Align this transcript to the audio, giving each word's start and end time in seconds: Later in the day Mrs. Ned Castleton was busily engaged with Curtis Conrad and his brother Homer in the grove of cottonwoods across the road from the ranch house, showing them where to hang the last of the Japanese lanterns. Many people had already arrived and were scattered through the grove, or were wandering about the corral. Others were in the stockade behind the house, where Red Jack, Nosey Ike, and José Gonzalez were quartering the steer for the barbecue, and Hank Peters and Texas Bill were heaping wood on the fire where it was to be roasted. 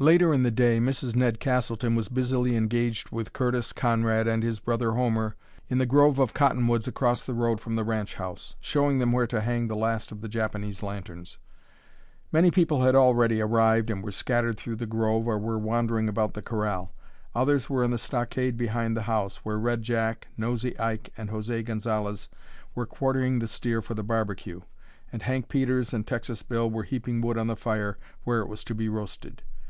Later 0.00 0.34
in 0.34 0.42
the 0.42 0.50
day 0.50 0.80
Mrs. 0.80 1.14
Ned 1.14 1.38
Castleton 1.38 1.94
was 1.94 2.08
busily 2.08 2.56
engaged 2.56 3.10
with 3.12 3.32
Curtis 3.32 3.72
Conrad 3.72 4.26
and 4.26 4.42
his 4.42 4.58
brother 4.58 4.90
Homer 4.94 5.36
in 5.68 5.78
the 5.78 5.86
grove 5.86 6.18
of 6.18 6.34
cottonwoods 6.34 6.88
across 6.88 7.22
the 7.22 7.32
road 7.32 7.60
from 7.60 7.76
the 7.76 7.84
ranch 7.84 8.14
house, 8.14 8.56
showing 8.58 8.98
them 8.98 9.12
where 9.12 9.28
to 9.28 9.40
hang 9.40 9.68
the 9.68 9.76
last 9.76 10.10
of 10.10 10.20
the 10.20 10.26
Japanese 10.28 10.82
lanterns. 10.82 11.38
Many 12.32 12.50
people 12.50 12.82
had 12.82 12.96
already 12.96 13.40
arrived 13.40 13.88
and 13.88 14.02
were 14.02 14.10
scattered 14.10 14.56
through 14.56 14.74
the 14.74 14.84
grove, 14.86 15.28
or 15.28 15.38
were 15.38 15.60
wandering 15.60 16.08
about 16.08 16.34
the 16.34 16.42
corral. 16.42 16.92
Others 17.36 17.70
were 17.70 17.84
in 17.84 17.92
the 17.92 17.96
stockade 17.96 18.56
behind 18.56 18.96
the 18.96 19.02
house, 19.02 19.44
where 19.44 19.60
Red 19.60 19.82
Jack, 19.84 20.26
Nosey 20.36 20.76
Ike, 20.76 21.12
and 21.16 21.30
José 21.30 21.64
Gonzalez 21.64 22.28
were 22.74 22.84
quartering 22.84 23.38
the 23.38 23.46
steer 23.46 23.80
for 23.80 23.94
the 23.94 24.02
barbecue, 24.02 24.62
and 25.12 25.22
Hank 25.22 25.48
Peters 25.48 25.94
and 25.94 26.04
Texas 26.04 26.42
Bill 26.42 26.68
were 26.68 26.82
heaping 26.82 27.20
wood 27.20 27.38
on 27.38 27.46
the 27.46 27.54
fire 27.54 27.96
where 28.24 28.40
it 28.40 28.48
was 28.48 28.64
to 28.64 28.74
be 28.74 28.88
roasted. 28.88 29.44